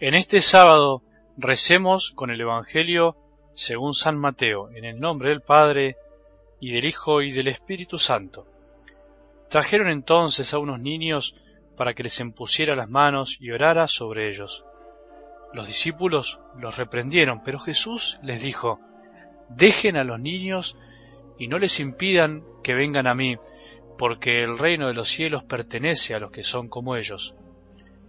[0.00, 1.02] En este sábado
[1.36, 3.18] recemos con el Evangelio
[3.52, 5.96] según San Mateo, en el nombre del Padre,
[6.58, 8.46] y del Hijo, y del Espíritu Santo.
[9.50, 11.36] Trajeron entonces a unos niños
[11.76, 14.64] para que les impusiera las manos y orara sobre ellos.
[15.52, 18.80] Los discípulos los reprendieron, pero Jesús les dijo,
[19.50, 20.78] Dejen a los niños
[21.38, 23.36] y no les impidan que vengan a mí,
[23.98, 27.34] porque el reino de los cielos pertenece a los que son como ellos.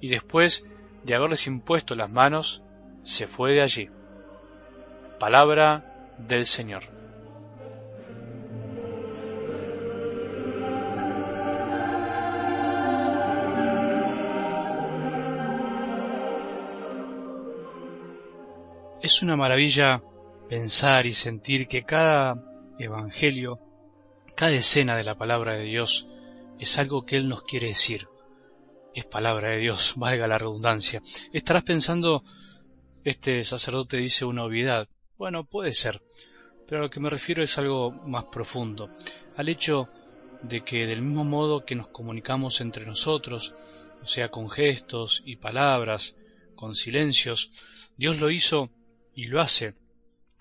[0.00, 0.64] Y después
[1.04, 2.62] de haberles impuesto las manos,
[3.02, 3.90] se fue de allí.
[5.18, 6.84] Palabra del Señor.
[19.02, 20.00] Es una maravilla
[20.48, 22.40] pensar y sentir que cada
[22.78, 23.58] evangelio,
[24.36, 26.06] cada escena de la palabra de Dios
[26.60, 28.06] es algo que Él nos quiere decir,
[28.94, 31.02] es palabra de Dios, valga la redundancia.
[31.32, 32.24] Estarás pensando,
[33.04, 34.88] este sacerdote dice una obviedad.
[35.16, 36.02] Bueno, puede ser,
[36.66, 38.90] pero a lo que me refiero es algo más profundo,
[39.36, 39.88] al hecho
[40.42, 43.54] de que del mismo modo que nos comunicamos entre nosotros,
[44.02, 46.16] o sea, con gestos y palabras,
[46.56, 47.50] con silencios,
[47.96, 48.70] Dios lo hizo
[49.14, 49.74] y lo hace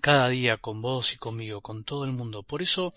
[0.00, 2.42] cada día con vos y conmigo, con todo el mundo.
[2.42, 2.92] Por eso,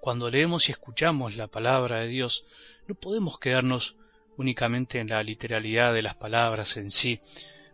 [0.00, 2.46] cuando leemos y escuchamos la palabra de Dios,
[2.88, 3.96] no podemos quedarnos
[4.38, 7.20] únicamente en la literalidad de las palabras en sí,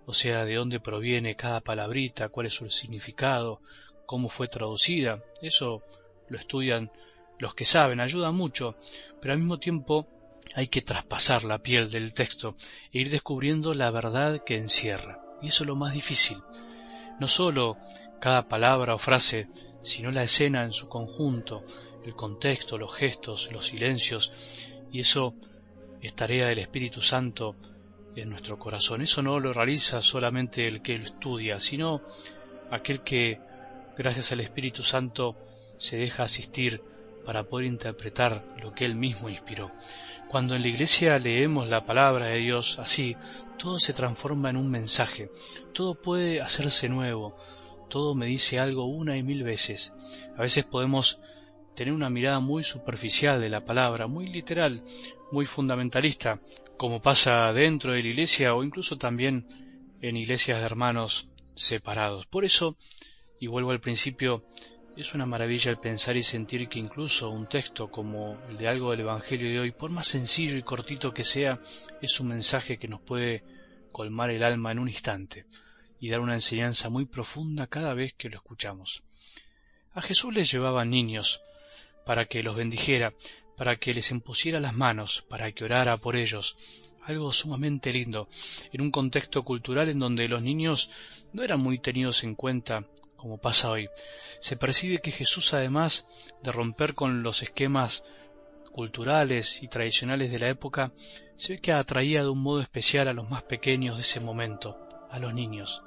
[0.07, 3.61] o sea, de dónde proviene cada palabrita, cuál es su significado,
[4.07, 5.23] cómo fue traducida.
[5.41, 5.83] Eso
[6.29, 6.91] lo estudian
[7.39, 8.77] los que saben, ayuda mucho,
[9.21, 10.09] pero al mismo tiempo
[10.55, 12.55] hay que traspasar la piel del texto
[12.93, 15.21] e ir descubriendo la verdad que encierra.
[15.43, 16.39] Y eso es lo más difícil.
[17.21, 17.77] No solo
[18.21, 19.49] cada palabra o frase,
[19.83, 21.63] sino la escena en su conjunto,
[22.05, 24.33] el contexto, los gestos, los silencios,
[24.91, 25.35] y eso
[26.07, 27.57] es tarea del Espíritu Santo
[28.15, 29.01] en nuestro corazón.
[29.01, 32.03] Eso no lo realiza solamente el que lo estudia, sino
[32.71, 33.41] aquel que,
[33.97, 35.37] gracias al Espíritu Santo,
[35.79, 36.83] se deja asistir
[37.25, 39.71] para poder interpretar lo que él mismo inspiró.
[40.29, 43.17] Cuando en la iglesia leemos la palabra de Dios así,
[43.59, 45.31] todo se transforma en un mensaje,
[45.73, 47.37] todo puede hacerse nuevo,
[47.89, 49.95] todo me dice algo una y mil veces.
[50.37, 51.19] A veces podemos
[51.75, 54.83] tener una mirada muy superficial de la palabra, muy literal,
[55.33, 56.41] muy fundamentalista,
[56.77, 59.47] como pasa dentro de la iglesia o incluso también
[60.01, 62.27] en iglesias de hermanos separados.
[62.27, 62.77] Por eso,
[63.41, 64.45] y vuelvo al principio,
[64.97, 68.93] es una maravilla el pensar y sentir que incluso un texto como el de algo
[68.93, 71.61] del Evangelio de hoy, por más sencillo y cortito que sea,
[72.01, 73.43] es un mensaje que nos puede
[73.91, 75.47] colmar el alma en un instante
[75.99, 79.03] y dar una enseñanza muy profunda cada vez que lo escuchamos.
[79.93, 81.41] A Jesús le llevaban niños,
[82.05, 83.15] para que los bendijera,
[83.57, 86.57] para que les impusiera las manos, para que orara por ellos.
[87.03, 88.29] Algo sumamente lindo,
[88.73, 90.91] en un contexto cultural en donde los niños
[91.33, 92.85] no eran muy tenidos en cuenta,
[93.17, 93.89] como pasa hoy.
[94.41, 96.07] Se percibe que Jesús, además
[96.43, 98.05] de romper con los esquemas
[98.73, 100.93] culturales y tradicionales de la época,
[101.37, 104.77] se ve que atraía de un modo especial a los más pequeños de ese momento,
[105.11, 105.83] a los niños.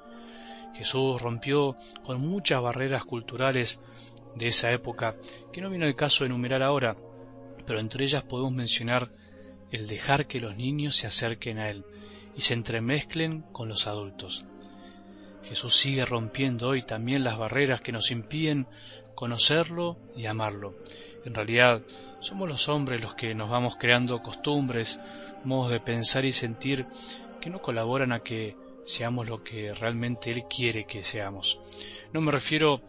[0.78, 3.80] Jesús rompió con muchas barreras culturales
[4.36, 5.16] de esa época,
[5.52, 6.96] que no viene el caso de enumerar ahora,
[7.66, 9.10] pero entre ellas podemos mencionar
[9.72, 11.84] el dejar que los niños se acerquen a Él
[12.36, 14.46] y se entremezclen con los adultos.
[15.44, 18.68] Jesús sigue rompiendo hoy también las barreras que nos impiden
[19.16, 20.76] conocerlo y amarlo.
[21.26, 21.82] En realidad,
[22.20, 25.00] somos los hombres los que nos vamos creando costumbres,
[25.44, 26.86] modos de pensar y sentir
[27.42, 28.56] que no colaboran a que
[28.88, 31.60] seamos lo que realmente Él quiere que seamos.
[32.14, 32.82] No me refiero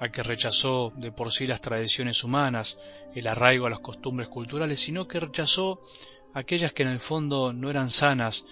[0.00, 2.76] a que rechazó de por sí las tradiciones humanas,
[3.14, 5.80] el arraigo a las costumbres culturales, sino que rechazó
[6.34, 8.44] aquellas que en el fondo no eran sanas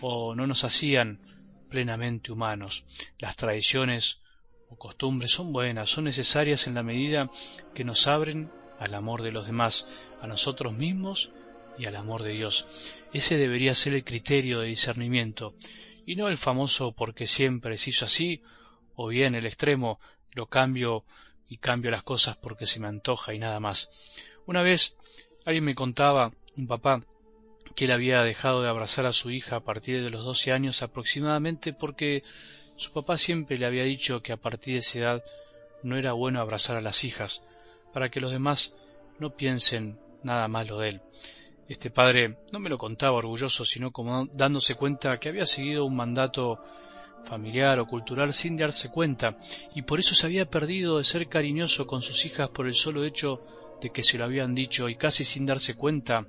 [0.00, 1.20] o no nos hacían
[1.68, 2.84] plenamente humanos.
[3.18, 4.22] Las tradiciones
[4.70, 7.28] o costumbres son buenas, son necesarias en la medida
[7.74, 9.86] que nos abren al amor de los demás,
[10.20, 11.30] a nosotros mismos
[11.78, 12.66] y al amor de Dios.
[13.12, 15.54] Ese debería ser el criterio de discernimiento,
[16.06, 18.42] y no el famoso porque siempre se hizo así,
[18.94, 20.00] o bien el extremo
[20.32, 21.04] lo cambio
[21.48, 23.90] y cambio las cosas porque se me antoja y nada más.
[24.46, 24.96] Una vez
[25.44, 27.02] alguien me contaba, un papá,
[27.74, 30.82] que él había dejado de abrazar a su hija a partir de los doce años
[30.82, 32.22] aproximadamente porque
[32.76, 35.24] su papá siempre le había dicho que a partir de esa edad
[35.82, 37.44] no era bueno abrazar a las hijas,
[37.92, 38.74] para que los demás
[39.18, 41.00] no piensen nada malo de él.
[41.68, 45.96] Este padre no me lo contaba orgulloso, sino como dándose cuenta que había seguido un
[45.96, 46.60] mandato
[47.24, 49.36] familiar o cultural sin darse cuenta,
[49.74, 53.04] y por eso se había perdido de ser cariñoso con sus hijas por el solo
[53.04, 53.42] hecho
[53.80, 56.26] de que se lo habían dicho y casi sin darse cuenta,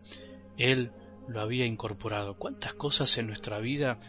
[0.58, 0.92] él
[1.28, 2.36] lo había incorporado.
[2.36, 4.00] ¿Cuántas cosas en nuestra vida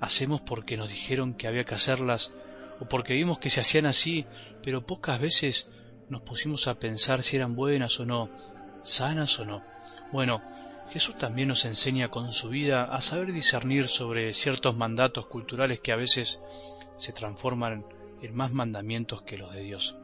[0.00, 2.32] hacemos porque nos dijeron que había que hacerlas
[2.80, 4.24] o porque vimos que se hacían así,
[4.62, 5.68] pero pocas veces
[6.08, 8.30] nos pusimos a pensar si eran buenas o no,
[8.82, 9.62] sanas o no.
[10.10, 10.42] Bueno,
[10.90, 15.92] Jesús también nos enseña con su vida a saber discernir sobre ciertos mandatos culturales que
[15.92, 16.42] a veces
[16.96, 17.84] se transforman
[18.22, 19.96] en más mandamientos que los de Dios.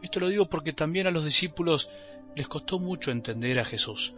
[0.00, 1.90] Esto lo digo porque también a los discípulos
[2.36, 4.14] les costó mucho entender a Jesús.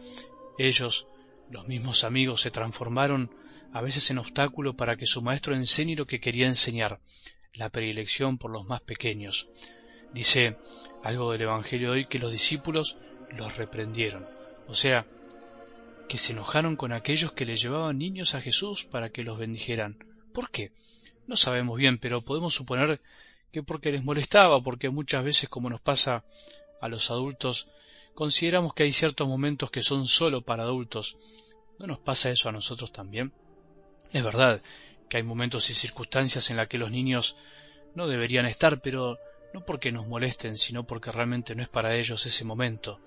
[0.59, 1.07] Ellos,
[1.51, 3.35] los mismos amigos, se transformaron
[3.73, 7.01] a veces en obstáculo para que su maestro enseñe lo que quería enseñar,
[7.55, 9.49] la predilección por los más pequeños.
[10.13, 10.59] Dice
[11.03, 12.99] algo del Evangelio de hoy que los discípulos
[13.31, 14.27] los reprendieron,
[14.67, 15.07] o sea,
[16.11, 19.97] que se enojaron con aquellos que le llevaban niños a Jesús para que los bendijeran.
[20.35, 20.73] ¿Por qué?
[21.29, 23.01] No sabemos bien, pero podemos suponer
[23.53, 26.25] que porque les molestaba, porque muchas veces, como nos pasa
[26.81, 27.69] a los adultos,
[28.17, 31.17] consideramos que hay ciertos momentos que son solo para adultos.
[31.79, 33.33] ¿No nos pasa eso a nosotros también?
[34.13, 34.61] Es verdad
[35.09, 37.37] que hay momentos y circunstancias en las que los niños
[37.95, 39.17] no deberían estar, pero
[39.53, 43.01] no porque nos molesten, sino porque realmente no es para ellos ese momento.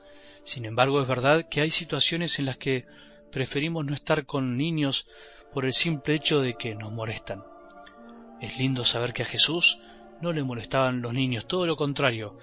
[0.44, 2.86] Sin embargo, es verdad que hay situaciones en las que
[3.31, 5.07] preferimos no estar con niños
[5.54, 7.44] por el simple hecho de que nos molestan.
[8.42, 9.80] Es lindo saber que a Jesús
[10.22, 12.38] no le molestaban los niños, todo lo contrario,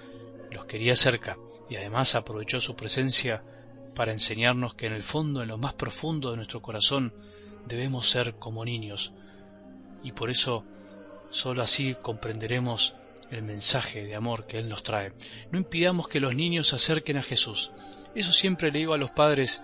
[0.50, 1.36] los quería cerca
[1.68, 3.42] y además aprovechó su presencia
[3.94, 7.12] para enseñarnos que en el fondo, en lo más profundo de nuestro corazón,
[7.66, 9.12] debemos ser como niños.
[10.02, 10.64] Y por eso
[11.28, 12.94] sólo así comprenderemos
[13.30, 15.12] el mensaje de amor que Él nos trae.
[15.50, 17.72] No impidamos que los niños se acerquen a Jesús.
[18.14, 19.62] Eso siempre le digo a los padres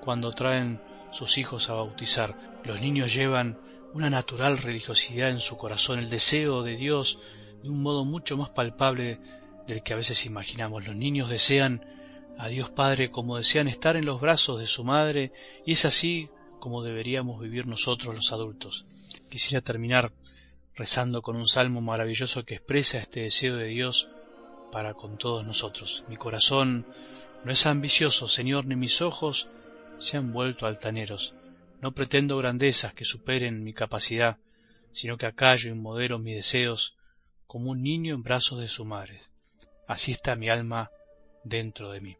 [0.00, 0.80] cuando traen
[1.12, 2.60] sus hijos a bautizar.
[2.64, 3.58] Los niños llevan
[3.92, 7.18] una natural religiosidad en su corazón, el deseo de Dios
[7.62, 9.20] de un modo mucho más palpable
[9.66, 10.86] del que a veces imaginamos.
[10.86, 11.86] Los niños desean
[12.36, 15.32] a Dios Padre como desean estar en los brazos de su madre
[15.64, 16.28] y es así
[16.58, 18.86] como deberíamos vivir nosotros los adultos.
[19.28, 20.12] Quisiera terminar
[20.76, 24.08] rezando con un salmo maravilloso que expresa este deseo de Dios
[24.72, 26.04] para con todos nosotros.
[26.08, 26.86] Mi corazón
[27.44, 29.48] no es ambicioso, Señor, ni mis ojos
[29.98, 31.34] se han vuelto altaneros.
[31.80, 34.38] No pretendo grandezas que superen mi capacidad,
[34.92, 36.96] sino que acallo y modero mis deseos
[37.46, 39.20] como un niño en brazos de su madre.
[39.86, 40.90] Así está mi alma
[41.44, 42.16] dentro de mí.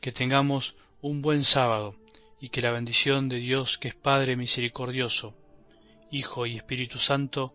[0.00, 1.96] Que tengamos un buen sábado
[2.40, 5.34] y que la bendición de Dios, que es Padre misericordioso,
[6.10, 7.54] Hijo y Espíritu Santo,